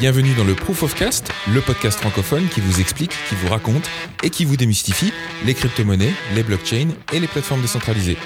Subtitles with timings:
[0.00, 3.88] Bienvenue dans le Proof of Cast, le podcast francophone qui vous explique, qui vous raconte
[4.24, 5.12] et qui vous démystifie
[5.44, 8.16] les crypto-monnaies, les blockchains et les plateformes décentralisées.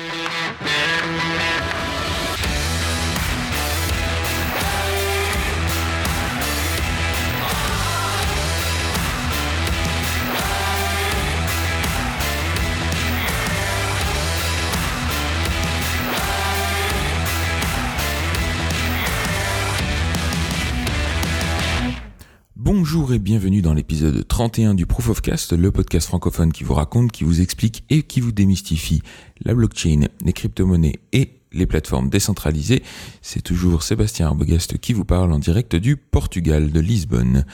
[24.58, 28.20] du Proof of Cast, le podcast francophone qui vous raconte, qui vous explique et qui
[28.20, 29.02] vous démystifie
[29.44, 32.82] la blockchain, les crypto-monnaies et les plateformes décentralisées.
[33.22, 37.44] C'est toujours Sébastien Arbogast qui vous parle en direct du Portugal, de Lisbonne.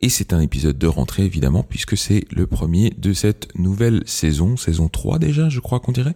[0.00, 4.56] Et c'est un épisode de rentrée évidemment puisque c'est le premier de cette nouvelle saison,
[4.56, 6.14] saison 3 déjà je crois qu'on dirait.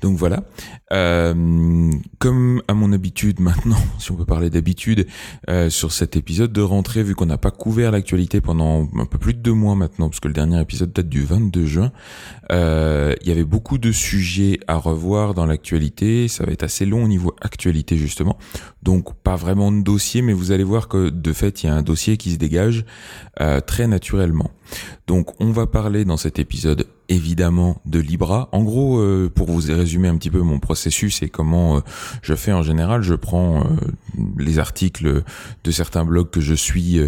[0.00, 0.44] Donc voilà.
[0.92, 5.06] Euh, comme à mon habitude maintenant, si on peut parler d'habitude,
[5.48, 9.18] euh, sur cet épisode de rentrée, vu qu'on n'a pas couvert l'actualité pendant un peu
[9.18, 11.92] plus de deux mois maintenant, parce que le dernier épisode date du 22 juin,
[12.50, 16.28] euh, il y avait beaucoup de sujets à revoir dans l'actualité.
[16.28, 18.38] Ça va être assez long au niveau actualité justement.
[18.82, 21.74] Donc pas vraiment de dossier, mais vous allez voir que de fait il y a
[21.74, 22.84] un dossier qui se dégage
[23.40, 24.50] euh, très naturellement.
[25.06, 28.48] Donc on va parler dans cet épisode évidemment de Libra.
[28.52, 31.80] En gros, euh, pour vous résumer un petit peu mon processus et comment euh,
[32.22, 33.66] je fais en général, je prends
[34.38, 35.22] les articles
[35.64, 37.00] de certains blogs que je suis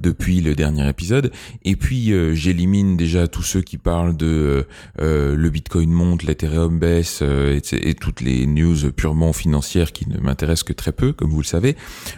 [0.00, 1.32] depuis le dernier épisode
[1.64, 4.66] et puis j'élimine déjà tous ceux qui parlent de
[4.98, 10.64] le Bitcoin monte, l'Ethereum baisse et, et, toutes les news purement financières qui ne m'intéressent
[10.64, 11.76] que très peu, comme vous le savez.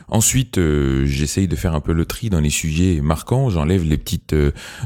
[0.09, 0.59] Ensuite,
[1.05, 4.35] j'essaye de faire un peu le tri dans les sujets marquants, j'enlève les petites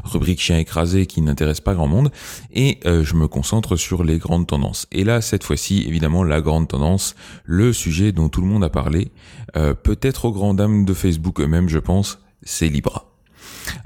[0.04, 2.10] rubrique chien écrasé qui n'intéresse pas grand monde
[2.52, 4.86] et euh, je me concentre sur les grandes tendances.
[4.92, 8.70] Et là, cette fois-ci, évidemment, la grande tendance, le sujet dont tout le monde a
[8.70, 9.10] parlé,
[9.56, 13.09] euh, peut-être aux grandes dames de Facebook eux-mêmes, je pense, c'est Libra.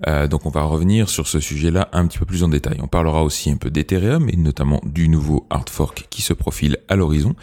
[0.06, 2.78] Euh, donc on va revenir sur ce sujet-là un petit peu plus en détail.
[2.82, 6.78] On parlera aussi un peu d'Ethereum et notamment du nouveau hard fork qui se profile
[6.88, 7.34] à l'horizon,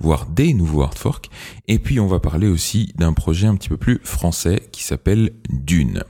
[0.00, 1.30] voire des nouveaux hard forks.
[1.68, 5.32] Et puis on va parler aussi d'un projet un petit peu plus français qui s'appelle
[5.48, 6.02] Dune.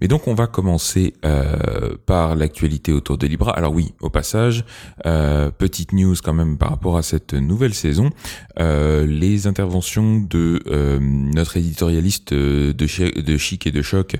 [0.00, 3.52] Mais donc on va commencer euh, par l'actualité autour de Libra.
[3.56, 4.64] Alors oui, au passage,
[5.06, 8.10] euh, petite news quand même par rapport à cette nouvelle saison.
[8.58, 10.62] les interventions de
[11.00, 14.16] notre éditorialiste de, de Chic et de Choc,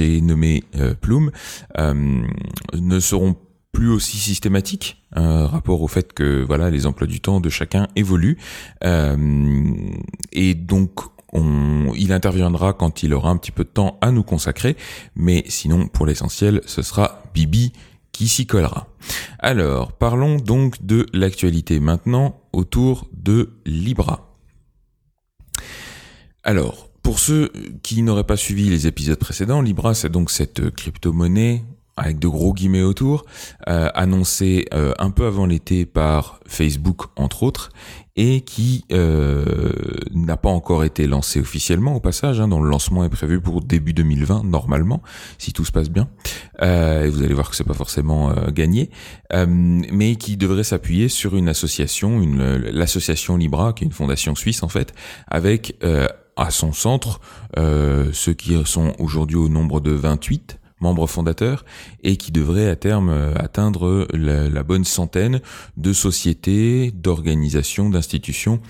[0.00, 1.30] j'ai nommé euh, Plume,
[1.78, 2.22] euh,
[2.72, 3.36] ne seront
[3.70, 7.86] plus aussi systématiques euh, rapport au fait que voilà les emplois du temps de chacun
[7.96, 8.38] évoluent
[10.32, 11.00] et donc
[11.32, 14.76] on, il interviendra quand il aura un petit peu de temps à nous consacrer,
[15.14, 17.72] mais sinon pour l'essentiel ce sera Bibi
[18.10, 18.88] qui s'y collera.
[19.38, 24.34] Alors parlons donc de l'actualité maintenant autour de Libra.
[26.42, 27.50] Alors pour ceux
[27.82, 31.64] qui n'auraient pas suivi les épisodes précédents, Libra, c'est donc cette crypto-monnaie
[31.96, 33.24] avec de gros guillemets autour,
[33.68, 37.70] euh, annoncée euh, un peu avant l'été par Facebook entre autres,
[38.14, 39.44] et qui euh,
[40.12, 43.60] n'a pas encore été lancée officiellement au passage, hein, dont le lancement est prévu pour
[43.60, 45.02] début 2020 normalement,
[45.36, 46.08] si tout se passe bien.
[46.62, 48.90] et vous allez voir que c'est pas forcément gagné,
[49.34, 52.20] mais qui devrait s'appuyer sur une association,
[52.72, 54.94] l'association Libra, qui est une fondation suisse en fait,
[55.26, 55.76] avec
[56.40, 57.20] à son centre,
[57.58, 61.66] euh, ceux qui sont aujourd'hui au nombre de 28 membres fondateurs
[62.02, 65.42] et qui devraient à terme euh, atteindre la, bonne centaine
[65.76, 68.60] de sociétés, d'organisations, d'institutions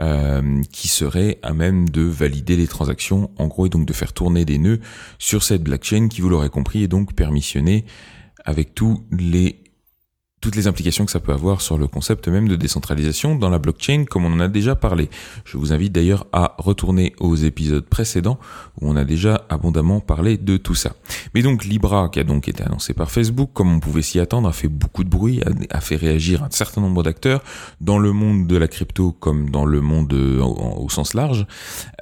[0.00, 4.12] euh, qui seraient à même de valider les transactions, en gros, et donc de faire
[4.12, 4.80] tourner des nœuds
[5.18, 7.86] sur cette blockchain qui, vous l'aurez compris, est donc permissionnée
[8.44, 9.63] avec tous les
[10.44, 13.58] toutes les implications que ça peut avoir sur le concept même de décentralisation dans la
[13.58, 15.08] blockchain, comme on en a déjà parlé.
[15.46, 18.38] Je vous invite d'ailleurs à retourner aux épisodes précédents
[18.78, 20.92] où on a déjà abondamment parlé de tout ça.
[21.34, 24.46] Mais donc Libra, qui a donc été annoncé par Facebook, comme on pouvait s'y attendre,
[24.46, 25.40] a fait beaucoup de bruit,
[25.70, 27.42] a, fait réagir un certain nombre d'acteurs
[27.80, 31.46] dans le monde de la crypto comme dans le monde euh, au, sens large,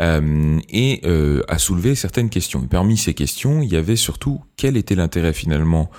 [0.01, 2.63] euh, et euh, a soulevé certaines questions.
[2.63, 5.93] Parmi ces questions, il y avait surtout quel était l'intérêt finalement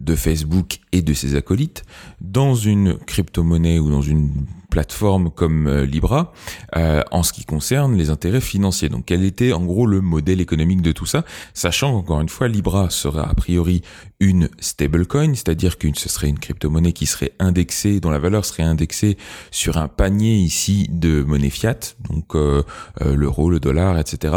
[0.00, 1.82] de Facebook et de ses acolytes
[2.20, 6.32] dans une crypto-monnaie ou dans une plateforme comme euh, Libra
[6.76, 8.88] euh, en ce qui concerne les intérêts financiers.
[8.88, 11.24] Donc quel était en gros le modèle économique de tout ça,
[11.54, 13.82] sachant qu'encore une fois Libra sera a priori
[14.20, 18.64] une stablecoin, c'est-à-dire que ce serait une crypto-monnaie qui serait indexée, dont la valeur serait
[18.64, 19.16] indexée
[19.50, 21.78] sur un panier ici de monnaie fiat,
[22.08, 22.62] donc euh,
[23.04, 24.34] l'euro, le dollar, etc.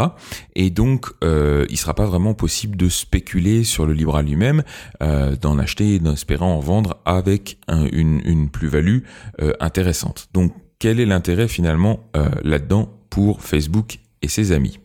[0.54, 4.62] Et donc il sera pas vraiment possible de spéculer sur le Libra lui-même,
[5.00, 9.00] d'en acheter et espérant en vendre avec une, une plus-value
[9.60, 10.28] intéressante.
[10.32, 10.52] Donc
[10.82, 14.80] quel est l'intérêt finalement euh, là-dedans pour Facebook et ses amis?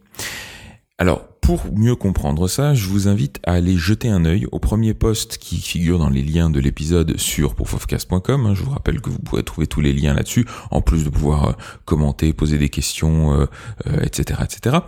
[1.00, 4.94] Alors pour mieux comprendre ça, je vous invite à aller jeter un œil au premier
[4.94, 8.54] post qui figure dans les liens de l'épisode sur proofofcast.com.
[8.54, 11.48] Je vous rappelle que vous pourrez trouver tous les liens là-dessus, en plus de pouvoir
[11.48, 11.52] euh,
[11.86, 13.48] commenter, poser des questions,
[14.02, 14.80] etc., etc.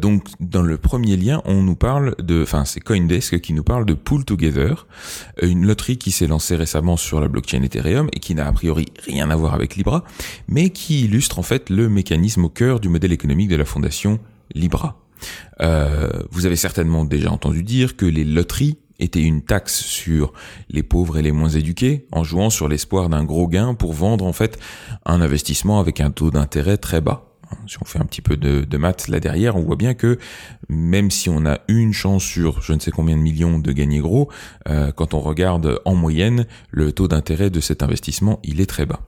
[0.00, 3.84] donc, dans le premier lien, on nous parle de, enfin, c'est CoinDesk qui nous parle
[3.84, 4.86] de Pool Together,
[5.42, 8.86] une loterie qui s'est lancée récemment sur la blockchain Ethereum et qui n'a a priori
[9.04, 10.04] rien à voir avec Libra,
[10.48, 14.20] mais qui illustre en fait le mécanisme au cœur du modèle économique de la fondation
[14.54, 15.01] Libra.
[15.60, 20.32] Euh, vous avez certainement déjà entendu dire que les loteries étaient une taxe sur
[20.68, 24.24] les pauvres et les moins éduqués, en jouant sur l'espoir d'un gros gain pour vendre
[24.24, 24.58] en fait
[25.04, 27.31] un investissement avec un taux d'intérêt très bas
[27.66, 30.18] si on fait un petit peu de, maths là derrière, on voit bien que
[30.68, 34.00] même si on a une chance sur je ne sais combien de millions de gagner
[34.00, 34.28] gros,
[34.68, 38.86] euh, quand on regarde en moyenne, le taux d'intérêt de cet investissement, il est très
[38.86, 39.00] bas.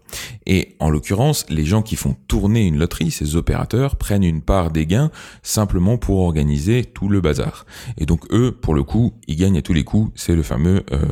[0.47, 4.71] Et en l'occurrence, les gens qui font tourner une loterie, ces opérateurs, prennent une part
[4.71, 5.11] des gains
[5.43, 7.67] simplement pour organiser tout le bazar.
[7.99, 10.85] Et donc eux, pour le coup, ils gagnent à tous les coups, c'est le fameux
[10.93, 11.05] euh,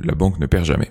[0.00, 0.90] la banque ne perd jamais.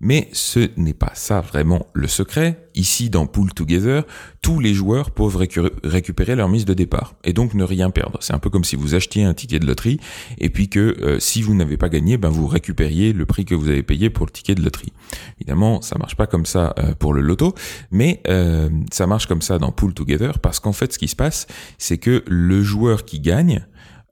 [0.00, 2.68] Mais ce n'est pas ça vraiment le secret.
[2.74, 4.04] Ici, dans Pool Together,
[4.42, 8.18] tous les joueurs peuvent récupérer leur mise de départ et donc ne rien perdre.
[8.20, 10.00] C'est un peu comme si vous achetiez un ticket de loterie
[10.38, 13.54] et puis que euh, si vous n'avez pas gagné, ben vous récupériez le prix que
[13.54, 14.92] vous avez payé pour le ticket de loterie.
[15.40, 17.54] Évidemment, ça marche pas comme ça euh, pour le loto,
[17.90, 21.16] mais euh, ça marche comme ça dans Pool Together parce qu'en fait, ce qui se
[21.16, 21.46] passe,
[21.78, 23.64] c'est que le joueur qui gagne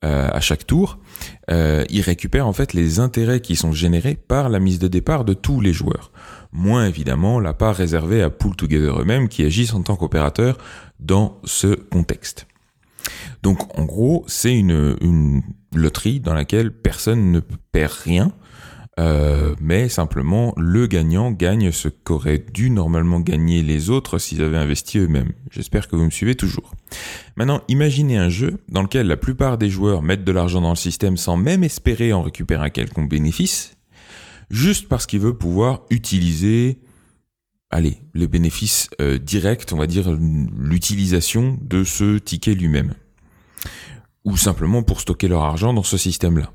[0.03, 0.99] à chaque tour,
[1.51, 5.25] euh, il récupère en fait les intérêts qui sont générés par la mise de départ
[5.25, 6.13] de tous les joueurs.
[6.53, 10.59] Moins évidemment la part réservée à Pool Together eux-mêmes qui agissent en tant qu'opérateurs
[11.01, 12.47] dans ce contexte.
[13.43, 15.43] Donc en gros, c'est une, une
[15.75, 18.33] loterie dans laquelle personne ne perd rien,
[19.01, 24.59] euh, mais simplement le gagnant gagne ce qu'auraient dû normalement gagner les autres s'ils avaient
[24.59, 25.33] investi eux-mêmes.
[25.51, 26.75] J'espère que vous me suivez toujours.
[27.37, 30.77] Maintenant, imaginez un jeu dans lequel la plupart des joueurs mettent de l'argent dans le
[30.77, 33.79] système sans même espérer en récupérer un quelconque bénéfice,
[34.51, 36.79] juste parce qu'ils veulent pouvoir utiliser,
[37.71, 42.93] allez, les bénéfices euh, directs, on va dire l'utilisation de ce ticket lui-même.
[44.25, 46.53] Ou simplement pour stocker leur argent dans ce système-là.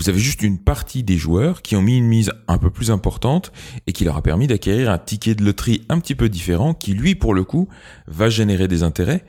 [0.00, 2.90] Vous avez juste une partie des joueurs qui ont mis une mise un peu plus
[2.90, 3.52] importante
[3.86, 6.94] et qui leur a permis d'acquérir un ticket de loterie un petit peu différent qui,
[6.94, 7.68] lui, pour le coup,
[8.06, 9.26] va générer des intérêts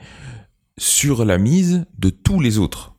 [0.78, 2.94] sur la mise de tous les autres.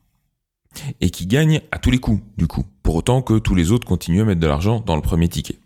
[1.00, 3.88] Et qui gagne à tous les coups, du coup, pour autant que tous les autres
[3.88, 5.58] continuent à mettre de l'argent dans le premier ticket.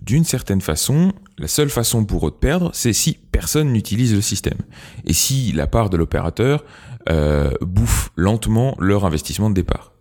[0.00, 4.20] D'une certaine façon, la seule façon pour eux de perdre, c'est si personne n'utilise le
[4.20, 4.58] système.
[5.06, 6.64] Et si la part de l'opérateur
[7.08, 9.97] euh, bouffe lentement leur investissement de départ.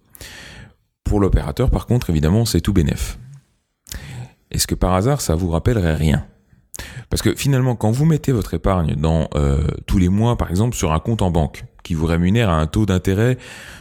[1.07, 3.17] Pour l'opérateur, par contre, évidemment, c'est tout bénef.
[4.51, 6.25] Est-ce que par hasard, ça vous rappellerait rien?
[7.09, 10.75] Parce que finalement, quand vous mettez votre épargne dans euh, tous les mois, par exemple,
[10.75, 13.37] sur un compte en banque, qui vous rémunère à un taux d'intérêt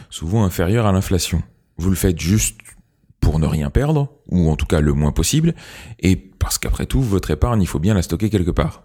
[0.09, 1.43] souvent inférieur à l'inflation,
[1.77, 2.59] vous le faites juste
[3.19, 5.53] pour ne rien perdre, ou en tout cas le moins possible,
[5.99, 8.83] et parce qu'après tout, votre épargne, il faut bien la stocker quelque part.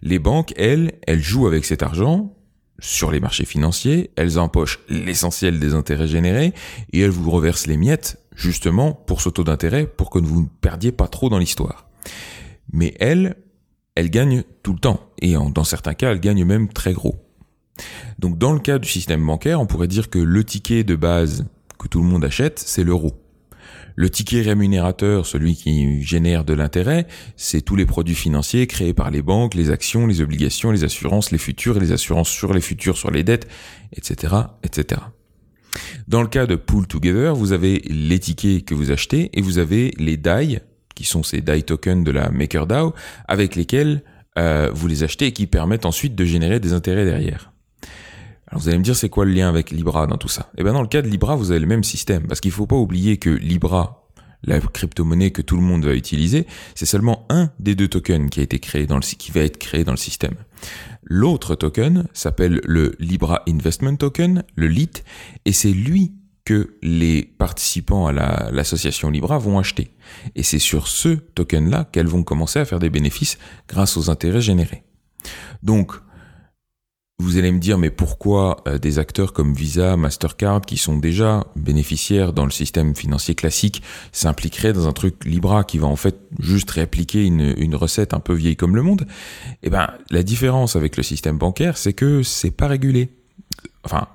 [0.00, 2.36] Les banques, elles, elles jouent avec cet argent
[2.78, 6.52] sur les marchés financiers, elles empochent l'essentiel des intérêts générés
[6.92, 10.48] et elles vous reversent les miettes justement pour ce taux d'intérêt pour que vous ne
[10.60, 11.88] perdiez pas trop dans l'histoire.
[12.72, 13.36] Mais elles,
[13.94, 17.16] elles gagnent tout le temps et dans certains cas, elles gagnent même très gros.
[18.18, 21.46] Donc dans le cas du système bancaire, on pourrait dire que le ticket de base
[21.78, 23.23] que tout le monde achète, c'est l'euro.
[23.96, 29.10] Le ticket rémunérateur, celui qui génère de l'intérêt, c'est tous les produits financiers créés par
[29.10, 32.96] les banques, les actions, les obligations, les assurances, les futurs les assurances sur les futurs,
[32.96, 33.46] sur les dettes,
[33.92, 35.00] etc., etc.
[36.08, 39.58] Dans le cas de Pool Together, vous avez les tickets que vous achetez et vous
[39.58, 40.60] avez les DAI,
[40.94, 42.94] qui sont ces DAI tokens de la MakerDAO,
[43.26, 44.02] avec lesquels
[44.38, 47.53] euh, vous les achetez et qui permettent ensuite de générer des intérêts derrière.
[48.48, 50.50] Alors vous allez me dire c'est quoi le lien avec Libra dans tout ça?
[50.56, 52.66] Eh bien dans le cas de Libra, vous avez le même système parce qu'il faut
[52.66, 54.08] pas oublier que Libra,
[54.42, 58.40] la crypto-monnaie que tout le monde va utiliser, c'est seulement un des deux tokens qui
[58.40, 60.34] a été créé dans le qui va être créé dans le système.
[61.02, 65.04] L'autre token s'appelle le Libra Investment Token, le LIT,
[65.44, 66.12] et c'est lui
[66.44, 69.90] que les participants à l'association Libra vont acheter.
[70.34, 74.42] Et c'est sur ce token-là qu'elles vont commencer à faire des bénéfices grâce aux intérêts
[74.42, 74.84] générés.
[75.62, 75.92] Donc,
[77.20, 81.46] vous allez me dire, mais pourquoi euh, des acteurs comme Visa, Mastercard, qui sont déjà
[81.54, 86.16] bénéficiaires dans le système financier classique, s'impliqueraient dans un truc Libra qui va en fait
[86.40, 89.06] juste répliquer une, une recette un peu vieille comme le monde?
[89.62, 93.10] Eh ben, la différence avec le système bancaire, c'est que c'est pas régulé.
[93.84, 94.08] Enfin,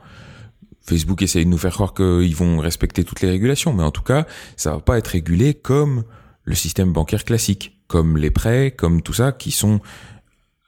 [0.82, 4.01] Facebook essaye de nous faire croire qu'ils vont respecter toutes les régulations, mais en tout
[4.01, 4.25] cas,
[4.58, 6.03] ça va pas être régulé comme
[6.44, 9.79] le système bancaire classique, comme les prêts, comme tout ça, qui sont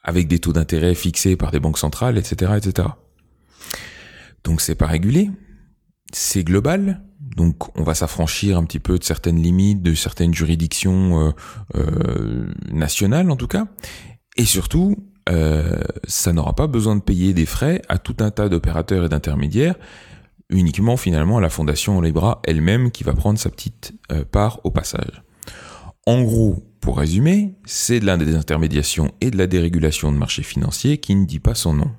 [0.03, 2.89] avec des taux d'intérêt fixés par des banques centrales, etc., etc.
[4.43, 5.29] Donc c'est pas régulé,
[6.11, 11.27] c'est global, donc on va s'affranchir un petit peu de certaines limites, de certaines juridictions
[11.27, 11.31] euh,
[11.75, 13.67] euh, nationales en tout cas,
[14.37, 14.95] et surtout,
[15.29, 19.09] euh, ça n'aura pas besoin de payer des frais à tout un tas d'opérateurs et
[19.09, 19.75] d'intermédiaires,
[20.49, 23.93] uniquement finalement à la fondation Libra elle-même qui va prendre sa petite
[24.31, 25.23] part au passage.
[26.05, 30.97] En gros, pour résumer, c'est de la désintermédiation et de la dérégulation de marché financier
[30.97, 31.91] qui ne dit pas son nom.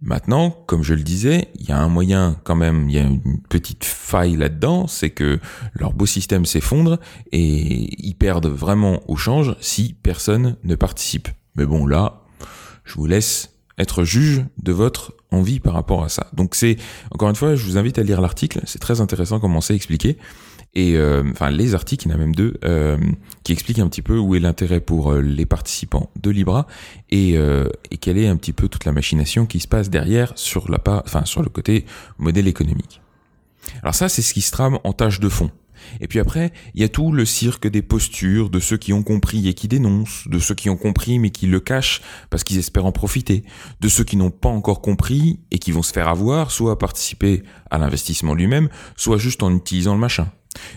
[0.00, 3.02] Maintenant, comme je le disais, il y a un moyen quand même, il y a
[3.02, 5.40] une petite faille là-dedans, c'est que
[5.74, 7.00] leur beau système s'effondre
[7.32, 11.28] et ils perdent vraiment au change si personne ne participe.
[11.56, 12.22] Mais bon, là,
[12.84, 16.28] je vous laisse être juge de votre envie par rapport à ça.
[16.34, 16.76] Donc c'est,
[17.10, 20.18] encore une fois, je vous invite à lire l'article, c'est très intéressant comment c'est expliqué
[20.76, 22.98] et euh, enfin les articles, il y en a même deux, euh,
[23.44, 26.66] qui expliquent un petit peu où est l'intérêt pour euh, les participants de Libra
[27.10, 27.36] et,
[27.90, 30.78] et quelle est un petit peu toute la machination qui se passe derrière sur la
[30.86, 31.86] enfin sur le côté
[32.18, 33.00] modèle économique.
[33.82, 35.50] Alors ça, c'est ce qui se trame en tâche de fond.
[36.00, 39.02] Et puis après, il y a tout le cirque des postures de ceux qui ont
[39.02, 42.58] compris et qui dénoncent, de ceux qui ont compris mais qui le cachent parce qu'ils
[42.58, 43.44] espèrent en profiter,
[43.80, 46.76] de ceux qui n'ont pas encore compris et qui vont se faire avoir, soit à
[46.76, 50.28] participer à l'investissement lui-même, soit juste en utilisant le machin.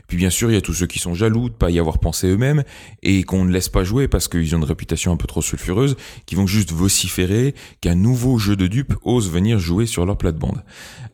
[0.08, 2.00] Puis bien sûr, il y a tous ceux qui sont jaloux de pas y avoir
[2.00, 2.64] pensé eux-mêmes
[3.04, 5.96] et qu'on ne laisse pas jouer parce qu'ils ont une réputation un peu trop sulfureuse,
[6.26, 10.64] qui vont juste vociférer qu'un nouveau jeu de dupes ose venir jouer sur leur plate-bande.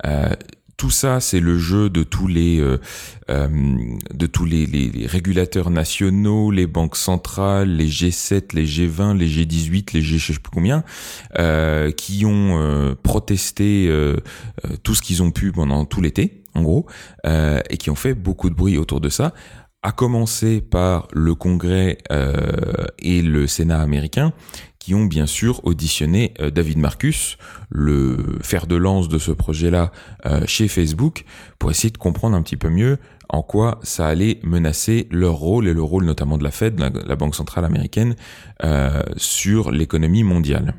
[0.05, 0.29] Euh,
[0.77, 2.79] tout ça, c'est le jeu de tous les euh,
[3.29, 3.47] euh,
[4.13, 9.93] de tous les, les, régulateurs nationaux, les banques centrales, les G7, les G20, les G18,
[9.93, 10.83] les G je sais plus combien,
[11.39, 14.17] euh, qui ont euh, protesté euh,
[14.83, 16.85] tout ce qu'ils ont pu pendant tout l'été, en gros,
[17.25, 19.33] et qui ont fait beaucoup de bruit autour de ça
[19.83, 21.97] à commencer par le Congrès
[22.99, 24.33] et le Sénat américain,
[24.85, 27.39] qui ont bien sûr auditionné euh, David Marcus,
[27.71, 29.91] le fer de lance de ce projet-là
[30.27, 31.25] euh, chez Facebook,
[31.57, 35.67] pour essayer de comprendre un petit peu mieux en quoi ça allait menacer leur rôle
[35.67, 38.15] et le rôle notamment de la Fed, la, Banque centrale américaine,
[38.63, 40.75] euh, sur l'économie mondiale.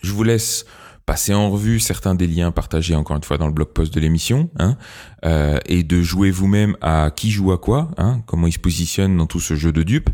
[0.00, 0.64] Je vous laisse
[1.08, 3.98] passer en revue certains des liens partagés encore une fois dans le blog post de
[3.98, 4.76] l'émission, hein,
[5.24, 9.16] euh, et de jouer vous-même à qui joue à quoi, hein, comment il se positionne
[9.16, 10.10] dans tout ce jeu de dupes,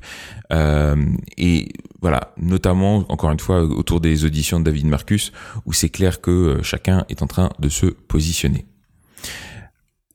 [0.52, 0.94] euh,
[1.36, 5.32] et voilà, notamment encore une fois autour des auditions de David Marcus,
[5.66, 8.64] où c'est clair que euh, chacun est en train de se positionner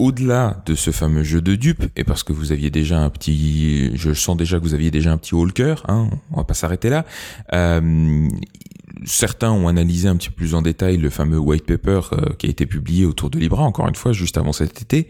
[0.02, 3.92] au-delà de ce fameux jeu de dupes, et parce que vous aviez déjà un petit,
[3.98, 6.46] je sens déjà que vous aviez déjà un petit haut le cœur, hein, on va
[6.46, 7.06] pas s'arrêter là.
[9.06, 12.48] Certains ont analysé un petit peu plus en détail le fameux white paper euh, qui
[12.48, 15.08] a été publié autour de Libra, encore une fois, juste avant cet été.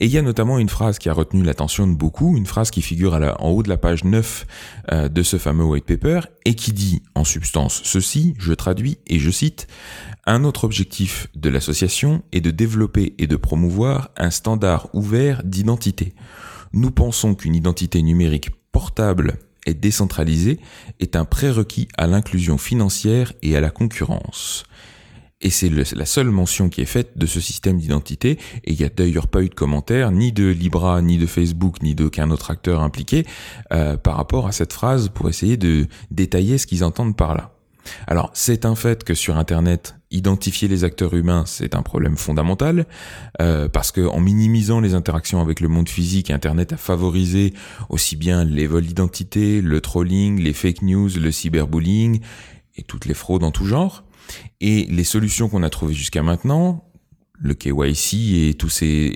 [0.00, 2.70] Et il y a notamment une phrase qui a retenu l'attention de beaucoup, une phrase
[2.70, 4.46] qui figure en haut de la page 9
[4.92, 9.18] euh, de ce fameux white paper, et qui dit en substance ceci, je traduis et
[9.18, 9.66] je cite,
[10.26, 16.14] un autre objectif de l'association est de développer et de promouvoir un standard ouvert d'identité.
[16.72, 20.58] Nous pensons qu'une identité numérique portable et décentralisée
[21.00, 24.64] est un prérequis à l'inclusion financière et à la concurrence.
[25.40, 28.84] Et c'est la seule mention qui est faite de ce système d'identité, et il n'y
[28.84, 32.50] a d'ailleurs pas eu de commentaire, ni de Libra, ni de Facebook, ni d'aucun autre
[32.50, 33.24] acteur impliqué,
[33.72, 37.57] euh, par rapport à cette phrase pour essayer de détailler ce qu'ils entendent par là.
[38.06, 42.86] Alors, c'est un fait que sur Internet, identifier les acteurs humains, c'est un problème fondamental,
[43.40, 47.52] euh, parce que en minimisant les interactions avec le monde physique, Internet a favorisé
[47.88, 52.20] aussi bien les vols d'identité, le trolling, les fake news, le cyberbullying
[52.76, 54.04] et toutes les fraudes en tout genre.
[54.60, 56.84] Et les solutions qu'on a trouvées jusqu'à maintenant,
[57.40, 58.48] le KYC et,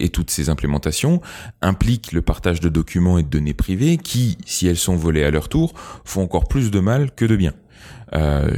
[0.05, 1.21] et toutes ces implémentations
[1.61, 5.31] impliquent le partage de documents et de données privées qui, si elles sont volées à
[5.31, 5.75] leur tour,
[6.05, 7.53] font encore plus de mal que de bien.
[8.15, 8.51] Euh,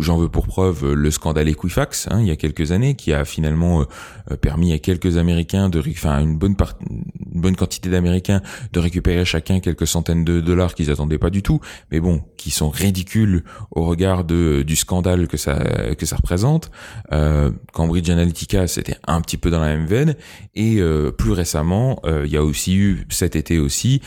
[0.00, 3.24] J'en veux pour preuve le scandale Equifax hein, il y a quelques années qui a
[3.24, 8.42] finalement euh, permis à quelques Américains de, enfin une bonne part, une bonne quantité d'Américains
[8.72, 11.60] de récupérer chacun quelques centaines de dollars qu'ils attendaient pas du tout,
[11.92, 15.62] mais bon, qui sont ridicules au regard de du scandale que ça
[15.96, 16.70] que ça représente.
[17.12, 20.16] Euh, Cambridge Analytica, c'était un petit peu dans la même veine,
[20.54, 24.02] et euh, plus récemment, euh, il y a aussi eu cet été aussi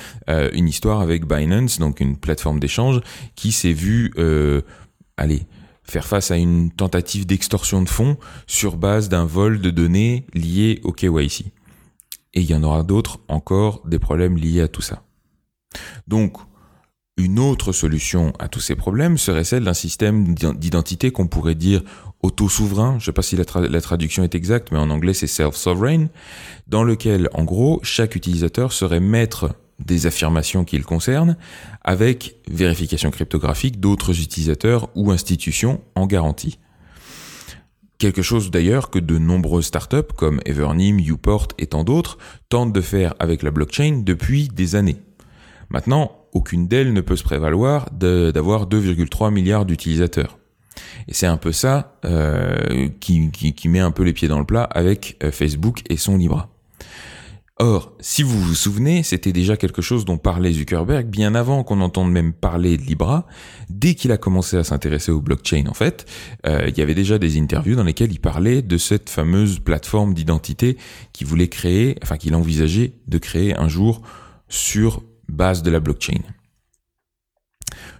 [0.53, 3.01] une histoire avec Binance, donc une plateforme d'échange
[3.35, 4.11] qui s'est vue
[5.17, 5.45] allez,
[5.83, 8.17] faire face à une tentative d'extorsion de fonds
[8.47, 11.45] sur base d'un vol de données lié au KYC.
[12.33, 15.03] Et il y en aura d'autres encore des problèmes liés à tout ça.
[16.07, 16.37] Donc,
[17.17, 21.83] une autre solution à tous ces problèmes serait celle d'un système d'identité qu'on pourrait dire
[22.23, 26.09] auto-souverain, je ne sais pas si la, traduction est exacte, mais en anglais c'est self-sovereign,
[26.67, 31.37] dans lequel en gros chaque utilisateur serait maître des affirmations qui le concernent,
[31.83, 36.59] avec vérification cryptographique d'autres utilisateurs ou institutions en garantie.
[37.97, 42.17] Quelque chose d'ailleurs que de nombreuses startups comme Evernym, Uport et tant d'autres
[42.49, 44.97] tentent de faire avec la blockchain depuis des années.
[45.69, 50.39] Maintenant, aucune d'elles ne peut se prévaloir d'avoir 2,3 milliards d'utilisateurs.
[51.07, 54.45] Et c'est un peu ça euh, qui, qui, met un peu les pieds dans le
[54.45, 56.50] plat avec euh, Facebook et son Libra.
[57.63, 61.81] Or, si vous vous souvenez, c'était déjà quelque chose dont parlait Zuckerberg bien avant qu'on
[61.81, 63.27] entende même parler de Libra.
[63.69, 66.07] Dès qu'il a commencé à s'intéresser au blockchain, en fait,
[66.47, 70.15] euh, il y avait déjà des interviews dans lesquelles il parlait de cette fameuse plateforme
[70.15, 70.75] d'identité
[71.13, 74.01] qu'il voulait créer, enfin qu'il envisageait de créer un jour
[74.49, 76.21] sur base de la blockchain.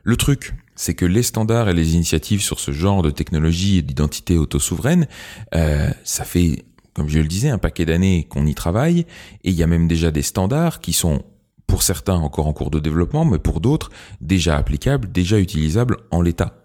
[0.01, 3.81] Le truc, c'est que les standards et les initiatives sur ce genre de technologie et
[3.83, 5.07] d'identité auto-souveraine,
[5.53, 9.05] euh, ça fait comme je le disais, un paquet d'années qu'on y travaille,
[9.43, 11.23] et il y a même déjà des standards qui sont,
[11.67, 16.21] pour certains, encore en cours de développement, mais pour d'autres, déjà applicables, déjà utilisables en
[16.21, 16.57] l'état.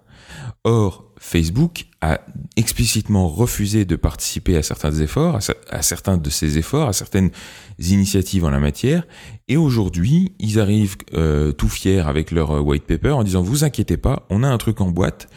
[0.65, 2.21] Or, Facebook a
[2.57, 5.39] explicitement refusé de participer à certains efforts,
[5.71, 7.31] à, certains de ces efforts, à certaines
[7.79, 9.07] initiatives en la matière,
[9.49, 13.65] et aujourd'hui, ils arrivent euh, tout fiers avec leur euh, white paper en disant vous
[13.65, 15.29] inquiétez pas, on a un truc en boîte,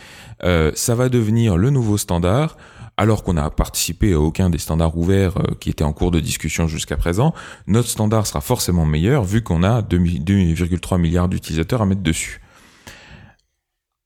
[0.44, 2.58] euh, ça va devenir le nouveau standard
[3.00, 6.20] alors qu'on n'a participé à aucun des standards ouverts euh, qui étaient en cours de
[6.20, 7.34] discussion jusqu'à présent,
[7.66, 12.42] notre standard sera forcément meilleur vu qu'on a 2,3 milliards d'utilisateurs à mettre dessus.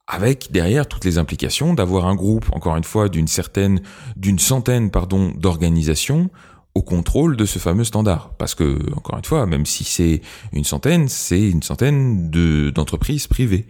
[0.06, 3.80] Avec derrière toutes les implications d'avoir un groupe, encore une fois, d'une certaine,
[4.14, 6.30] d'une centaine, pardon, d'organisations
[6.76, 8.34] au contrôle de ce fameux standard.
[8.38, 10.20] Parce que, encore une fois, même si c'est
[10.52, 12.30] une centaine, c'est une centaine
[12.70, 13.66] d'entreprises privées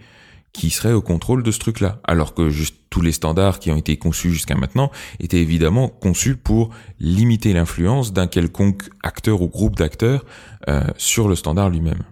[0.55, 1.99] qui serait au contrôle de ce truc-là.
[2.05, 6.37] Alors que juste tous les standards qui ont été conçus jusqu'à maintenant étaient évidemment conçus
[6.37, 6.69] pour
[6.99, 10.25] limiter l'influence d'un quelconque acteur ou groupe d'acteurs
[10.69, 12.03] euh, sur le standard lui-même.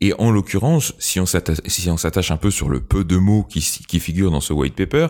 [0.00, 4.00] Et en l'occurrence, si on s'attache un peu sur le peu de mots qui, qui
[4.00, 5.06] figurent dans ce white paper,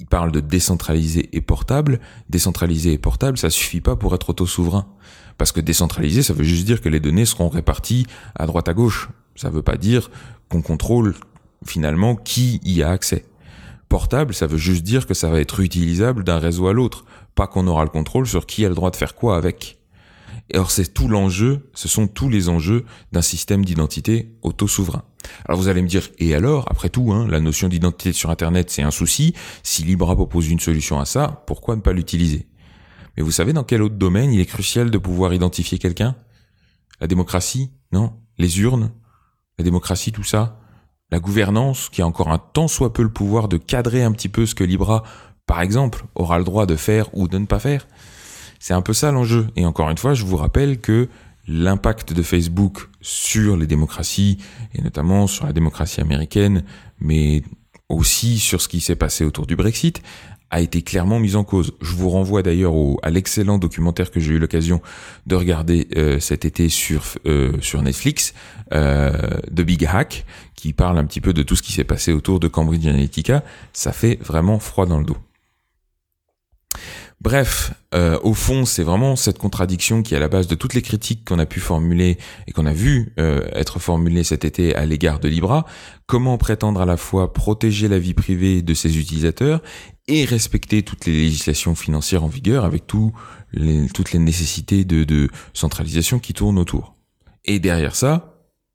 [0.00, 2.00] il parle de décentralisé et portable.
[2.30, 4.86] Décentralisé et portable, ça suffit pas pour être auto-souverain.
[5.36, 8.72] Parce que décentralisé, ça veut juste dire que les données seront réparties à droite à
[8.72, 9.10] gauche.
[9.36, 10.10] Ça veut pas dire
[10.48, 11.14] qu'on contrôle
[11.66, 13.24] finalement qui y a accès.
[13.88, 17.46] Portable, ça veut juste dire que ça va être utilisable d'un réseau à l'autre, pas
[17.46, 19.78] qu'on aura le contrôle sur qui a le droit de faire quoi avec.
[20.50, 25.04] Et or c'est tout l'enjeu, ce sont tous les enjeux d'un système d'identité auto-souverain.
[25.46, 28.70] Alors vous allez me dire, et alors, après tout, hein, la notion d'identité sur Internet,
[28.70, 29.34] c'est un souci.
[29.62, 32.46] Si Libra propose une solution à ça, pourquoi ne pas l'utiliser?
[33.16, 36.16] Mais vous savez dans quel autre domaine il est crucial de pouvoir identifier quelqu'un?
[37.00, 37.70] La démocratie?
[37.92, 38.12] Non?
[38.38, 38.90] Les urnes?
[39.58, 40.60] La démocratie, tout ça?
[41.14, 44.28] La gouvernance, qui a encore un tant soit peu le pouvoir de cadrer un petit
[44.28, 45.04] peu ce que Libra,
[45.46, 47.86] par exemple, aura le droit de faire ou de ne pas faire.
[48.58, 49.46] C'est un peu ça l'enjeu.
[49.54, 51.08] Et encore une fois, je vous rappelle que
[51.46, 54.38] l'impact de Facebook sur les démocraties,
[54.74, 56.64] et notamment sur la démocratie américaine,
[56.98, 57.44] mais
[57.88, 60.02] aussi sur ce qui s'est passé autour du Brexit,
[60.54, 61.72] a été clairement mise en cause.
[61.80, 64.80] Je vous renvoie d'ailleurs à l'excellent documentaire que j'ai eu l'occasion
[65.26, 68.34] de regarder euh, cet été sur euh, Netflix,
[68.72, 69.12] euh,
[69.50, 70.24] de Big Hack,
[70.64, 73.44] qui parle un petit peu de tout ce qui s'est passé autour de Cambridge Analytica.
[73.74, 75.18] Ça fait vraiment froid dans le dos.
[77.20, 80.72] Bref, euh, au fond, c'est vraiment cette contradiction qui est à la base de toutes
[80.72, 84.74] les critiques qu'on a pu formuler et qu'on a vu euh, être formulées cet été
[84.74, 85.66] à l'égard de Libra.
[86.06, 89.60] Comment prétendre à la fois protéger la vie privée de ses utilisateurs
[90.08, 96.18] et respecter toutes les législations financières en vigueur avec toutes les nécessités de, de centralisation
[96.18, 96.94] qui tournent autour.
[97.44, 98.33] Et derrière ça,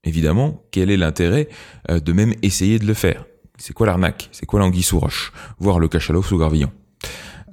[0.10, 1.48] évidemment, quel est l'intérêt
[1.89, 3.26] euh, de même essayer de le faire?
[3.58, 4.30] C'est quoi l'arnaque?
[4.32, 5.32] C'est quoi l'anguille sous roche?
[5.60, 6.72] Voir le cachalot sous gravillon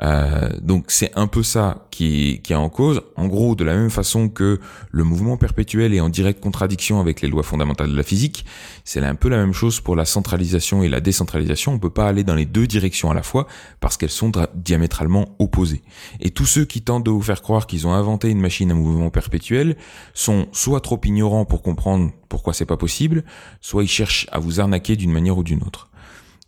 [0.02, 3.02] euh, donc c'est un peu ça qui, qui est en cause.
[3.16, 7.22] En gros, de la même façon que le mouvement perpétuel est en directe contradiction avec
[7.22, 8.44] les lois fondamentales de la physique,
[8.84, 11.72] c'est un peu la même chose pour la centralisation et la décentralisation.
[11.72, 13.46] On peut pas aller dans les deux directions à la fois
[13.80, 15.82] parce qu'elles sont diamétralement opposées.
[16.20, 18.74] Et tous ceux qui tentent de vous faire croire qu'ils ont inventé une machine à
[18.74, 19.76] mouvement perpétuel
[20.14, 23.24] sont soit trop ignorants pour comprendre pourquoi c'est pas possible,
[23.60, 25.90] soit ils cherchent à vous arnaquer d'une manière ou d'une autre.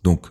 [0.03, 0.27] Donc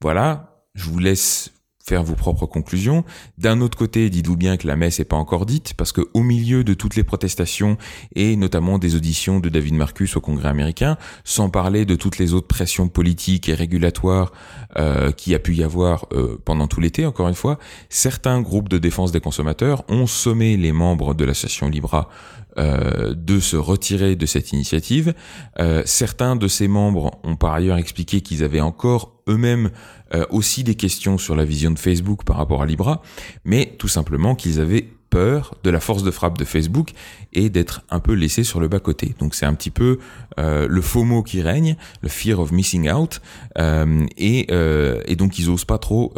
[0.00, 1.52] voilà, je vous laisse
[1.86, 3.04] faire vos propres conclusions.
[3.38, 6.22] D'un autre côté, dites-vous bien que la messe n'est pas encore dite, parce que au
[6.22, 7.76] milieu de toutes les protestations
[8.16, 12.34] et notamment des auditions de David Marcus au Congrès américain, sans parler de toutes les
[12.34, 14.32] autres pressions politiques et régulatoires
[14.78, 18.68] euh, qui a pu y avoir euh, pendant tout l'été, encore une fois, certains groupes
[18.68, 22.08] de défense des consommateurs ont sommé les membres de l'association Libra
[22.58, 25.14] euh, de se retirer de cette initiative.
[25.58, 29.70] Euh, certains de ces membres ont par ailleurs expliqué qu'ils avaient encore eux-mêmes
[30.14, 33.02] euh, aussi des questions sur la vision de Facebook par rapport à Libra,
[33.44, 36.92] mais tout simplement qu'ils avaient peur de la force de frappe de Facebook
[37.32, 39.14] et d'être un peu laissé sur le bas-côté.
[39.18, 39.98] Donc c'est un petit peu
[40.38, 43.20] euh, le FOMO qui règne, le fear of missing out,
[43.58, 46.14] euh, et, euh, et, donc ils osent pas trop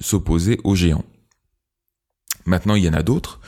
[0.00, 1.04] s'opposer aux géants.
[2.46, 3.40] Maintenant, il y en a d'autres.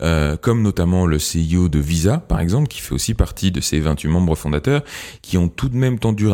[0.00, 4.08] Comme notamment le CEO de Visa, par exemple, qui fait aussi partie de ces 28
[4.08, 4.82] membres fondateurs,
[5.22, 6.28] qui ont tout de même tendu,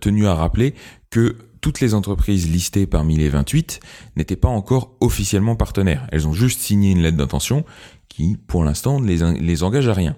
[0.00, 0.74] tenu à rappeler
[1.10, 3.80] que toutes les entreprises listées parmi les 28
[4.16, 6.06] n'étaient pas encore officiellement partenaires.
[6.10, 7.64] Elles ont juste signé une lettre d'intention
[8.08, 10.16] qui, pour l'instant, ne les engage à rien.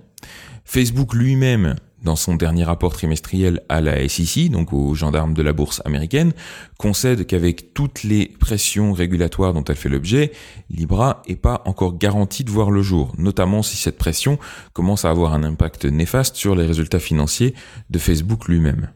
[0.65, 5.53] Facebook lui-même, dans son dernier rapport trimestriel à la SEC, donc aux gendarmes de la
[5.53, 6.33] bourse américaine,
[6.79, 10.33] concède qu'avec toutes les pressions régulatoires dont elle fait l'objet,
[10.71, 14.39] Libra n'est pas encore garantie de voir le jour, notamment si cette pression
[14.73, 17.55] commence à avoir un impact néfaste sur les résultats financiers
[17.91, 18.91] de Facebook lui-même.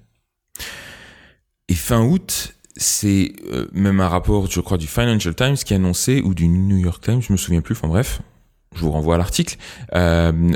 [1.68, 6.20] Et fin août, c'est euh, même un rapport, je crois, du Financial Times qui annonçait,
[6.20, 8.20] ou du New York Times, je me souviens plus, enfin bref,
[8.74, 9.56] je vous renvoie à l'article,
[9.94, 10.52] euh,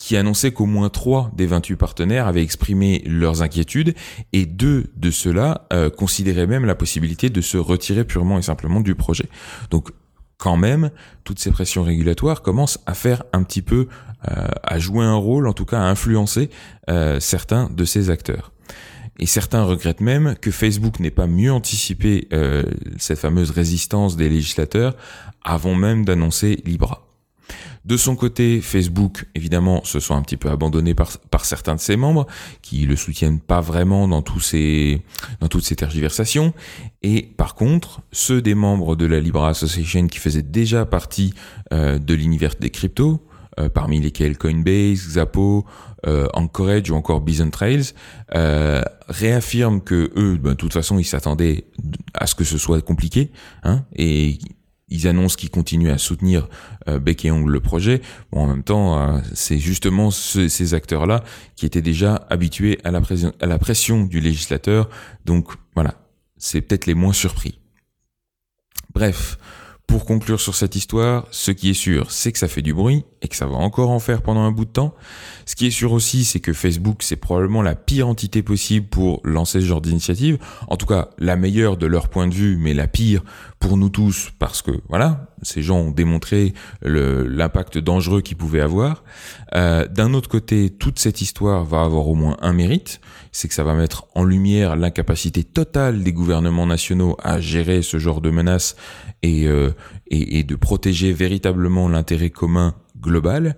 [0.00, 3.94] qui annonçait qu'au moins trois des 28 partenaires avaient exprimé leurs inquiétudes
[4.32, 8.80] et deux de ceux-là euh, considéraient même la possibilité de se retirer purement et simplement
[8.80, 9.28] du projet.
[9.70, 9.90] Donc
[10.38, 10.90] quand même,
[11.22, 13.88] toutes ces pressions régulatoires commencent à faire un petit peu,
[14.30, 16.48] euh, à jouer un rôle, en tout cas à influencer
[16.88, 18.52] euh, certains de ces acteurs.
[19.18, 22.26] Et certains regrettent même que Facebook n'ait pas mieux anticipé
[22.96, 24.96] cette fameuse résistance des législateurs
[25.44, 27.09] avant même d'annoncer Libra.
[27.84, 31.80] De son côté, Facebook, évidemment, se sont un petit peu abandonnés par, par certains de
[31.80, 32.26] ses membres,
[32.60, 36.52] qui le soutiennent pas vraiment dans, dans toutes ces tergiversations.
[37.02, 41.32] Et par contre, ceux des membres de la Libra Association qui faisaient déjà partie
[41.72, 43.26] euh, de l'univers des cryptos,
[43.58, 45.64] euh, parmi lesquels Coinbase, Xapo,
[46.06, 47.94] euh, Anchorage ou encore Bison Trails,
[49.08, 51.64] réaffirment que eux, ben, de toute façon, ils s'attendaient
[52.12, 53.30] à ce que ce soit compliqué,
[53.64, 53.84] hein,
[54.90, 56.48] ils annoncent qu'ils continuent à soutenir
[56.88, 58.02] euh, bec et ongle le projet.
[58.32, 61.24] Bon, en même temps, euh, c'est justement ces acteurs-là
[61.56, 63.00] qui étaient déjà habitués à la,
[63.40, 64.88] à la pression du législateur.
[65.24, 65.94] Donc voilà,
[66.36, 67.58] c'est peut-être les moins surpris.
[68.92, 69.38] Bref,
[69.90, 73.04] pour conclure sur cette histoire, ce qui est sûr, c'est que ça fait du bruit
[73.22, 74.94] et que ça va encore en faire pendant un bout de temps.
[75.46, 79.20] Ce qui est sûr aussi, c'est que Facebook, c'est probablement la pire entité possible pour
[79.24, 80.38] lancer ce genre d'initiative.
[80.68, 83.24] En tout cas, la meilleure de leur point de vue, mais la pire
[83.60, 89.04] pour nous tous parce que, voilà, ces gens ont démontré l'impact dangereux qu'ils pouvaient avoir.
[89.54, 93.00] Euh, D'un autre côté, toute cette histoire va avoir au moins un mérite,
[93.32, 97.98] c'est que ça va mettre en lumière l'incapacité totale des gouvernements nationaux à gérer ce
[97.98, 98.76] genre de menaces
[99.22, 99.70] et, euh,
[100.08, 103.56] et, et de protéger véritablement l'intérêt commun global.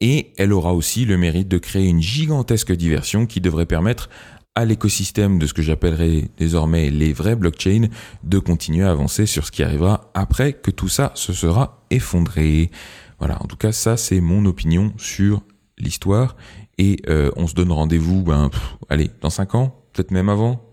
[0.00, 4.08] Et elle aura aussi le mérite de créer une gigantesque diversion qui devrait permettre
[4.54, 7.88] à l'écosystème de ce que j'appellerai désormais les vrais blockchains
[8.22, 12.70] de continuer à avancer sur ce qui arrivera après que tout ça se sera effondré.
[13.18, 15.42] Voilà, en tout cas ça c'est mon opinion sur
[15.78, 16.36] l'histoire
[16.78, 18.50] et euh, on se donne rendez-vous, ben,
[18.88, 20.64] allez, dans 5 ans, peut-être même avant,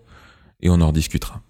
[0.60, 1.42] et on en rediscutera.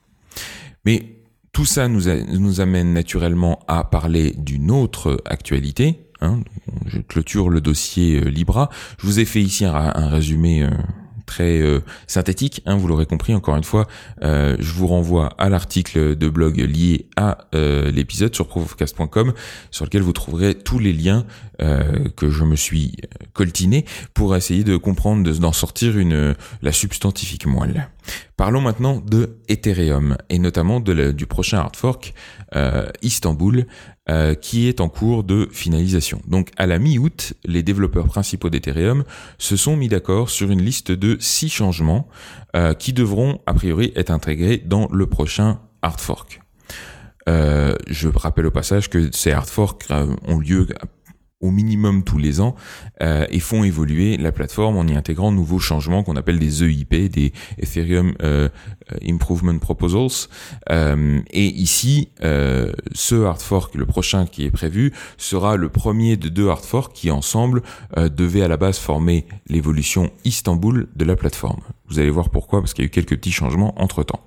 [0.84, 1.16] Mais
[1.52, 2.02] tout ça nous,
[2.38, 6.06] nous amène naturellement à parler d'une autre actualité.
[6.20, 6.40] Hein.
[6.86, 8.70] Je clôture le dossier euh, Libra.
[8.98, 10.70] Je vous ai fait ici un, un résumé euh,
[11.26, 13.86] très euh, synthétique, hein, vous l'aurez compris, encore une fois,
[14.22, 19.32] euh, je vous renvoie à l'article de blog lié à euh, l'épisode sur profcast.com
[19.70, 21.24] sur lequel vous trouverez tous les liens
[22.16, 22.96] que je me suis
[23.34, 27.88] coltiné pour essayer de comprendre, d'en sortir une, la substantifique moelle.
[28.36, 32.14] Parlons maintenant de Ethereum et notamment du prochain hard fork
[33.02, 33.66] Istanbul
[34.10, 36.20] euh, qui est en cours de finalisation.
[36.26, 39.04] Donc à la mi-août, les développeurs principaux d'Ethereum
[39.38, 42.08] se sont mis d'accord sur une liste de six changements
[42.56, 46.40] euh, qui devront a priori être intégrés dans le prochain hard fork.
[47.28, 49.86] Euh, je rappelle au passage que ces hard forks
[50.26, 50.66] ont lieu
[51.42, 52.54] au minimum tous les ans
[53.02, 57.10] euh, et font évoluer la plateforme en y intégrant nouveaux changements qu'on appelle des EIP,
[57.10, 58.48] des Ethereum euh,
[59.06, 60.28] Improvement Proposals.
[60.70, 66.16] Euh, et ici, euh, ce hard fork, le prochain qui est prévu, sera le premier
[66.16, 67.62] de deux hard forks qui ensemble
[67.96, 71.60] euh, devaient à la base former l'évolution Istanbul de la plateforme.
[71.88, 74.20] Vous allez voir pourquoi, parce qu'il y a eu quelques petits changements entre temps.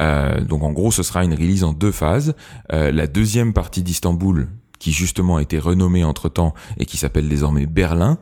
[0.00, 2.34] Euh, donc en gros, ce sera une release en deux phases.
[2.72, 7.66] Euh, la deuxième partie d'Istanbul qui justement a été renommé entre-temps et qui s'appelle désormais
[7.66, 8.18] Berlin,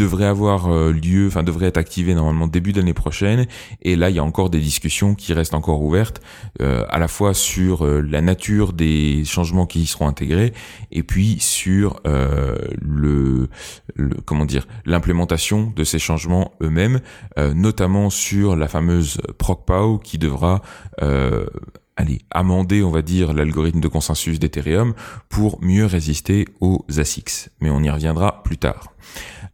[0.00, 3.46] devrait avoir euh, lieu, enfin devrait être activé normalement début d'année prochaine.
[3.82, 6.22] Et là, il y a encore des discussions qui restent encore ouvertes,
[6.62, 10.54] euh, à la fois sur euh, la nature des changements qui y seront intégrés,
[10.90, 13.48] et puis sur le,
[13.94, 17.00] le, comment dire l'implémentation de ces changements eux-mêmes,
[17.36, 20.62] notamment sur la fameuse ProcPow qui devra
[22.00, 24.94] allez, amender, on va dire, l'algorithme de consensus d'Ethereum
[25.28, 27.50] pour mieux résister aux ASICs.
[27.60, 28.94] Mais on y reviendra plus tard.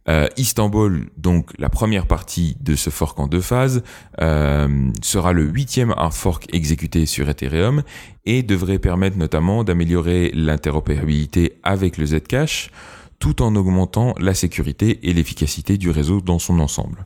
[0.09, 3.83] Euh, Istanbul, donc la première partie de ce fork en deux phases,
[4.21, 7.83] euh, sera le huitième hard fork exécuté sur Ethereum
[8.25, 12.71] et devrait permettre notamment d'améliorer l'interopérabilité avec le Zcash,
[13.19, 17.05] tout en augmentant la sécurité et l'efficacité du réseau dans son ensemble.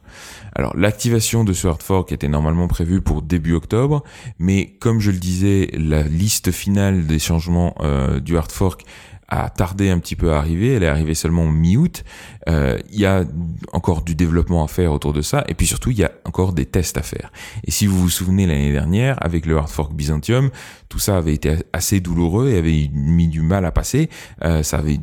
[0.54, 4.04] Alors l'activation de ce hard fork était normalement prévue pour début octobre,
[4.38, 8.84] mais comme je le disais, la liste finale des changements euh, du hard fork
[9.32, 10.74] a tardé un petit peu à arriver.
[10.74, 12.04] Elle est arrivée seulement mi-août.
[12.50, 13.24] Euh, il y a
[13.72, 15.46] encore du développement à faire autour de ça.
[15.48, 17.32] Et puis surtout, il y a encore des tests à faire.
[17.64, 20.52] Et si vous vous souvenez l'année dernière, avec le hard fork Byzantium,
[20.90, 24.10] tout ça avait été assez douloureux et avait mis du mal à passer.
[24.44, 25.00] Euh, ça avait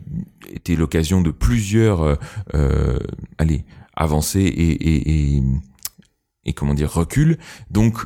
[0.53, 2.14] été l'occasion de plusieurs, euh,
[2.55, 2.99] euh
[3.38, 3.64] allez,
[3.97, 5.43] avancées et, et, et,
[6.45, 7.38] et comment dire, recul.
[7.71, 8.05] Donc,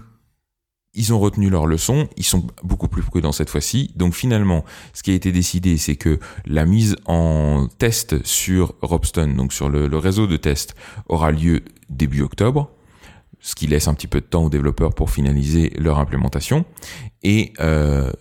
[0.95, 3.91] ils ont retenu leur leçon, ils sont beaucoup plus prudents cette fois-ci.
[3.97, 9.35] Donc finalement, ce qui a été décidé, c'est que la mise en test sur Robstone,
[9.35, 10.75] donc sur le, réseau de test,
[11.09, 12.71] aura lieu début octobre,
[13.41, 16.67] ce qui laisse un petit peu de temps aux développeurs pour finaliser leur implémentation.
[17.23, 18.13] Et euh,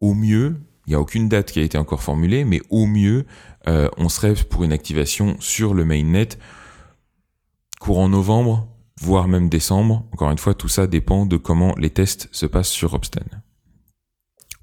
[0.00, 3.24] au mieux, il n'y a aucune date qui a été encore formulée, mais au mieux,
[3.66, 6.28] euh, on serait pour une activation sur le mainnet
[7.80, 8.68] courant novembre,
[9.00, 10.04] voire même décembre.
[10.12, 13.24] Encore une fois, tout ça dépend de comment les tests se passent sur Robsten.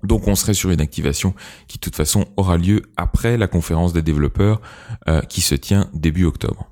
[0.04, 1.34] Donc on serait sur une activation
[1.68, 4.62] qui de toute façon aura lieu après la conférence des développeurs
[5.08, 6.70] euh, qui se tient début octobre.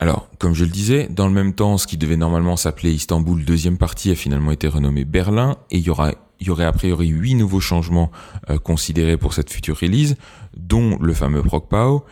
[0.00, 3.44] Alors, comme je le disais, dans le même temps, ce qui devait normalement s'appeler Istanbul
[3.44, 6.12] deuxième partie a finalement été renommé Berlin et il y aura
[6.42, 8.10] il y aurait a priori huit nouveaux changements
[8.50, 10.16] euh, considérés pour cette future release,
[10.56, 12.04] dont le fameux ProcPow,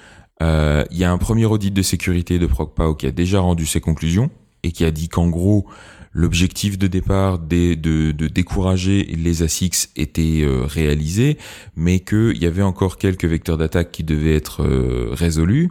[0.43, 3.67] euh, il y a un premier audit de sécurité de ProcPow qui a déjà rendu
[3.67, 4.31] ses conclusions
[4.63, 5.67] et qui a dit qu'en gros,
[6.13, 11.39] l'objectif de départ de, de, décourager les ASICs était euh, réalisé,
[11.77, 15.71] mais qu'il y avait encore quelques vecteurs d'attaque qui devaient être euh, résolus,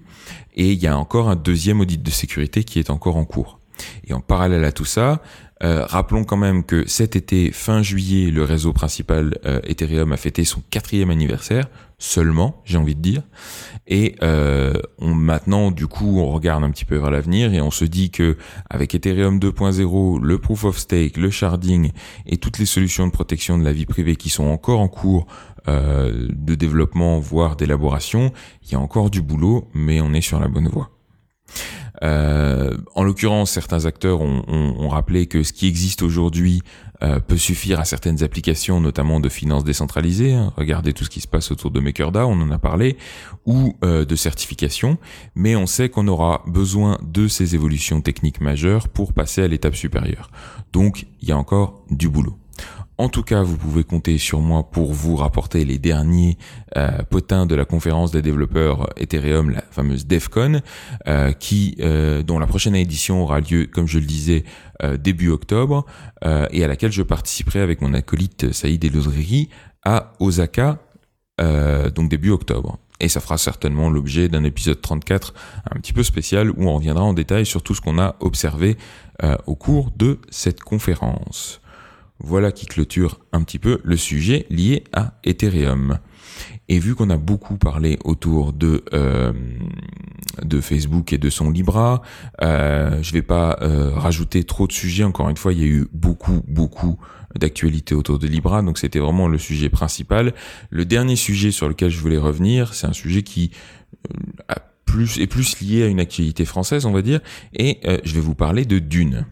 [0.55, 3.59] et il y a encore un deuxième audit de sécurité qui est encore en cours.
[4.05, 5.21] Et en parallèle à tout ça,
[5.61, 10.17] euh, rappelons quand même que cet été, fin juillet, le réseau principal euh, Ethereum a
[10.17, 11.67] fêté son quatrième anniversaire,
[11.97, 13.23] seulement, j'ai envie de dire.
[13.85, 17.71] Et euh, on, maintenant, du coup, on regarde un petit peu vers l'avenir et on
[17.71, 18.37] se dit que
[18.69, 21.91] avec Ethereum 2.0, le proof of stake, le sharding
[22.25, 25.27] et toutes les solutions de protection de la vie privée qui sont encore en cours
[25.67, 30.47] de développement, voire d'élaboration, il y a encore du boulot, mais on est sur la
[30.47, 30.89] bonne voie.
[32.03, 36.63] Euh, en l'occurrence, certains acteurs ont, rappelé que ce qui existe aujourd'hui
[37.03, 40.33] euh, peut suffire à certaines applications, notamment de finances décentralisées.
[40.33, 40.51] Hein.
[40.57, 42.97] Regardez tout ce qui se passe autour de MakerDAO, on en a parlé,
[43.45, 44.97] ou euh, de certification.
[45.35, 49.75] Mais on sait qu'on aura besoin de ces évolutions techniques majeures pour passer à l'étape
[49.75, 50.31] supérieure.
[50.73, 52.37] Donc, il y a encore du boulot.
[52.99, 56.37] En tout cas, vous pouvez compter sur moi pour vous rapporter les derniers
[56.75, 60.59] euh, potins de la conférence des développeurs Ethereum, la fameuse DevCon,
[61.07, 64.43] euh, qui, euh, dont la prochaine édition aura lieu, comme je le disais,
[64.97, 65.85] début octobre,
[66.51, 69.49] et à laquelle je participerai avec mon acolyte Saïd Elouzriri
[69.83, 70.79] à Osaka,
[71.37, 72.79] donc début octobre.
[73.01, 75.33] Et ça fera certainement l'objet d'un épisode 34
[75.69, 78.77] un petit peu spécial où on reviendra en détail sur tout ce qu'on a observé
[79.47, 81.59] au cours de cette conférence.
[82.19, 85.99] Voilà qui clôture un petit peu le sujet lié à Ethereum.
[86.67, 89.33] Et vu qu'on a beaucoup parlé autour de euh,
[90.43, 92.01] de Facebook et de son Libra,
[92.41, 95.03] euh, je vais pas euh, rajouter trop de sujets.
[95.03, 96.99] Encore une fois, il y a eu beaucoup beaucoup
[97.35, 100.33] d'actualités autour de Libra, donc c'était vraiment le sujet principal.
[100.69, 103.51] Le dernier sujet sur lequel je voulais revenir, c'est un sujet qui
[104.11, 104.15] euh,
[104.47, 104.55] a
[104.89, 107.19] plus est plus lié à une actualité française, on va dire,
[107.53, 109.25] et euh, je vais vous parler de Dune.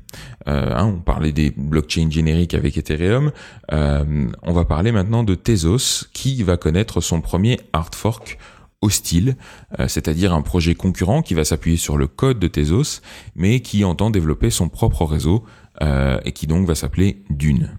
[0.48, 3.32] Euh, hein, on parlait des blockchains génériques avec Ethereum,
[3.72, 8.38] euh, on va parler maintenant de Tezos, qui va connaître son premier hard fork
[8.84, 9.38] hostile,
[9.88, 13.02] c'est-à-dire un projet concurrent qui va s'appuyer sur le code de Tezos,
[13.36, 15.44] mais qui entend développer son propre réseau
[15.82, 17.76] et qui donc va s'appeler Dune.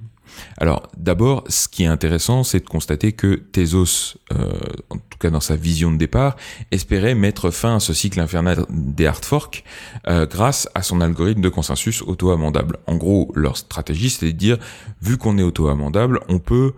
[0.59, 4.59] Alors d'abord, ce qui est intéressant, c'est de constater que Tezos, euh,
[4.91, 6.37] en tout cas dans sa vision de départ,
[6.71, 9.65] espérait mettre fin à ce cycle infernal des hard forks
[10.07, 12.79] euh, grâce à son algorithme de consensus auto-amendable.
[12.87, 14.59] En gros, leur stratégie, c'est de dire,
[15.03, 16.73] vu qu'on est auto-amendable, on peut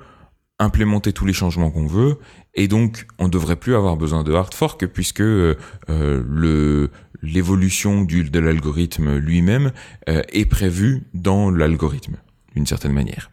[0.58, 2.18] implémenter tous les changements qu'on veut
[2.54, 5.54] et donc on ne devrait plus avoir besoin de hard fork puisque euh,
[7.22, 9.72] l'évolution de l'algorithme lui-même
[10.06, 12.16] est prévue dans l'algorithme
[12.54, 13.30] d'une certaine manière.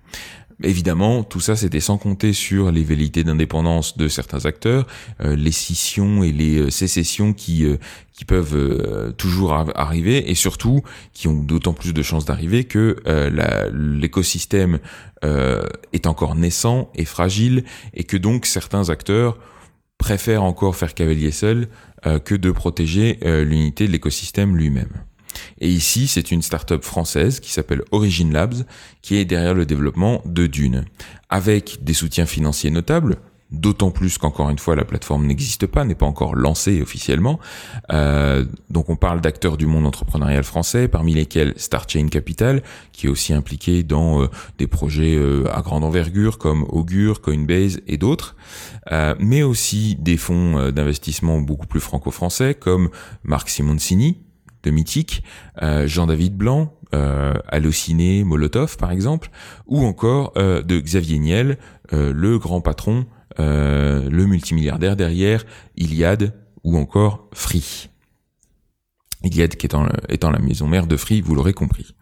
[0.63, 4.87] Évidemment, tout ça c'était sans compter sur les velléités d'indépendance de certains acteurs,
[5.21, 7.77] euh, les scissions et les euh, sécessions qui euh,
[8.13, 10.81] qui peuvent toujours arriver et surtout
[11.13, 12.95] qui ont d'autant plus de chances d'arriver que
[13.71, 14.79] l'écosystème
[15.21, 19.37] est encore naissant et fragile et que donc certains acteurs
[19.99, 21.67] préfèrent encore faire cavalier seul
[22.25, 24.89] que de protéger l'unité de l'écosystème lui-même.
[25.59, 28.65] Et ici, c'est une startup française qui s'appelle Origin Labs
[29.01, 30.85] qui est derrière le développement de Dune,
[31.29, 33.17] avec des soutiens financiers notables.
[33.49, 37.39] D'autant plus qu'encore une fois la plateforme n'existe pas, n'est pas encore lancée officiellement.
[37.93, 43.09] Euh, donc on parle d'acteurs du monde entrepreneurial français, parmi lesquels Starchain Capital, qui est
[43.09, 48.35] aussi impliqué dans euh, des projets euh, à grande envergure comme Augure, Coinbase et d'autres,
[49.19, 52.89] mais aussi des fonds d'investissement beaucoup plus franco-français comme
[53.23, 54.17] Marc Simoncini,
[54.63, 55.23] de mythique,
[55.61, 57.33] euh, Jean-David Blanc, euh,
[58.23, 59.29] Molotov par exemple,
[59.65, 61.57] ou encore euh, de Xavier Niel,
[61.93, 63.05] euh, le grand patron,
[63.39, 67.89] le multimilliardaire derrière Iliad ou encore Free.
[69.23, 71.95] Iliad qui étant, étant la maison mère de Free, vous l'aurez compris.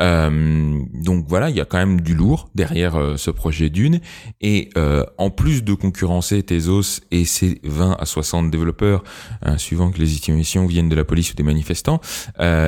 [0.00, 4.00] Euh, donc voilà, il y a quand même du lourd derrière euh, ce projet Dune.
[4.40, 9.02] Et euh, en plus de concurrencer Tezos et ses 20 à 60 développeurs,
[9.42, 12.00] hein, suivant que les estimations viennent de la police ou des manifestants,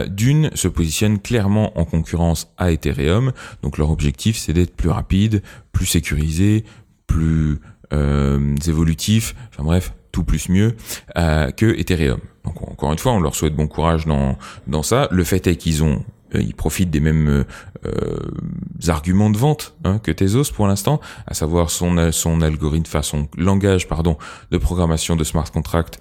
[0.08, 3.32] Dune se positionne clairement en concurrence à Ethereum.
[3.62, 6.64] Donc leur objectif, c'est d'être plus rapide, plus sécurisé,
[7.06, 7.60] plus
[7.92, 10.76] évolutif, enfin bref, tout plus mieux
[11.14, 12.20] que Ethereum.
[12.44, 15.08] Donc encore une fois, on leur souhaite bon courage dans dans ça.
[15.10, 17.44] Le fait est qu'ils ont euh, ils profitent des mêmes euh,
[17.86, 23.28] euh, arguments de vente hein, que Tezos pour l'instant, à savoir son son algorithme, son
[23.36, 24.16] langage pardon
[24.50, 25.98] de programmation de smart contract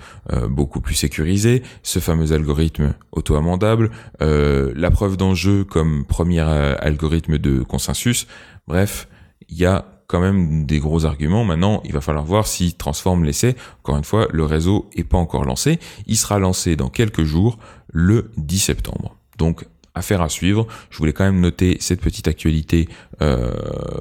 [0.50, 8.28] beaucoup plus sécurisé, ce fameux algorithme auto-amendable, la preuve d'enjeu comme premier algorithme de consensus.
[8.68, 9.08] Bref,
[9.50, 11.46] il y a quand même des gros arguments.
[11.46, 13.56] Maintenant, il va falloir voir s'il transforme l'essai.
[13.84, 15.80] Encore une fois, le réseau est pas encore lancé.
[16.08, 17.60] Il sera lancé dans quelques jours,
[17.92, 19.16] le 10 septembre.
[19.38, 19.66] Donc
[20.00, 20.68] affaire à suivre.
[20.90, 22.90] Je voulais quand même noter cette petite actualité
[23.22, 23.52] euh,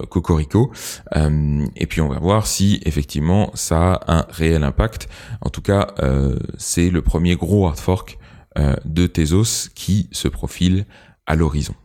[0.09, 0.73] Cocorico.
[1.17, 5.09] Euh, et puis on va voir si effectivement ça a un réel impact.
[5.43, 8.19] En tout cas, euh, c'est le premier gros hard fork
[8.85, 10.85] de Tezos qui se profile
[11.27, 11.77] à l'horizon.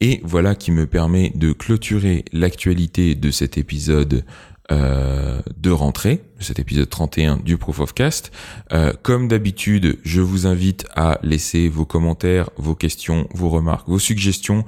[0.00, 4.24] Et voilà qui me permet de clôturer l'actualité de cet épisode
[4.72, 8.32] euh, de rentrée, cet épisode 31 du Proof of Cast.
[8.72, 13.98] Euh, comme d'habitude, je vous invite à laisser vos commentaires, vos questions, vos remarques, vos
[13.98, 14.64] suggestions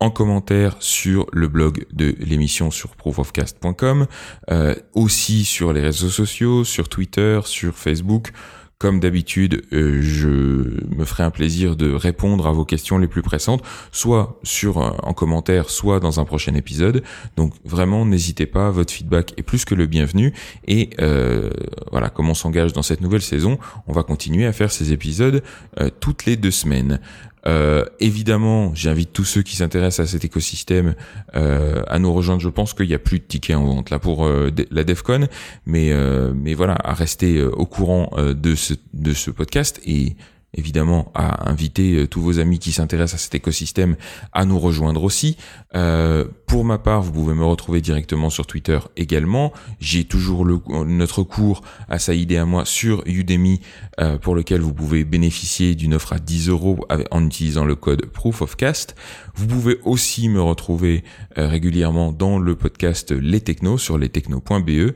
[0.00, 4.06] en commentaire sur le blog de l'émission sur proofofcast.com,
[4.50, 8.32] euh, aussi sur les réseaux sociaux, sur Twitter, sur Facebook.
[8.78, 13.22] Comme d'habitude, euh, je me ferai un plaisir de répondre à vos questions les plus
[13.22, 17.02] pressantes, soit sur en commentaire, soit dans un prochain épisode.
[17.36, 20.32] Donc vraiment, n'hésitez pas, votre feedback est plus que le bienvenu.
[20.66, 21.50] Et euh,
[21.90, 25.42] voilà, comme on s'engage dans cette nouvelle saison, on va continuer à faire ces épisodes
[25.80, 27.00] euh, toutes les deux semaines.
[27.46, 30.94] Euh, évidemment, j'invite tous ceux qui s'intéressent à cet écosystème
[31.36, 32.40] euh, à nous rejoindre.
[32.40, 35.28] Je pense qu'il n'y a plus de tickets en vente là pour euh, la DevCon,
[35.66, 35.92] mais
[36.34, 40.16] mais voilà, à rester au courant de ce de ce podcast et
[40.54, 43.96] évidemment à inviter euh, tous vos amis qui s'intéressent à cet écosystème
[44.32, 45.36] à nous rejoindre aussi.
[45.74, 49.52] Euh, pour ma part, vous pouvez me retrouver directement sur Twitter également.
[49.80, 53.60] J'ai toujours notre cours à Saïd et à moi sur Udemy
[54.00, 58.06] euh, pour lequel vous pouvez bénéficier d'une offre à 10 euros en utilisant le code
[58.06, 58.94] Proof of Cast.
[59.34, 61.04] Vous pouvez aussi me retrouver
[61.36, 64.94] régulièrement dans le podcast Les Technos sur lestechnos.be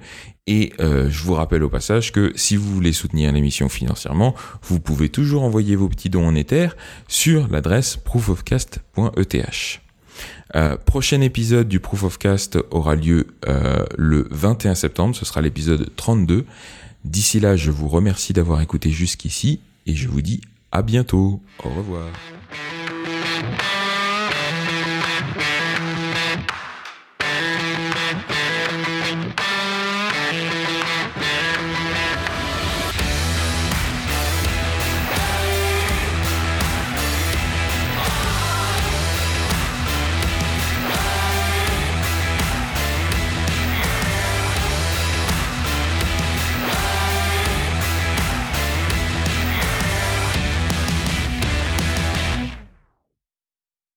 [0.48, 4.80] et euh, je vous rappelle au passage que si vous voulez soutenir l'émission financièrement, vous
[4.80, 6.70] pouvez toujours envoyer vos petits dons en Ether
[7.06, 9.80] sur l'adresse proofofcast.eth.
[10.56, 15.42] Euh, prochain épisode du Proof of Cast aura lieu euh, le 21 septembre, ce sera
[15.42, 16.46] l'épisode 32.
[17.04, 20.40] D'ici là, je vous remercie d'avoir écouté jusqu'ici et je vous dis
[20.72, 21.42] à bientôt.
[21.62, 22.08] Au revoir.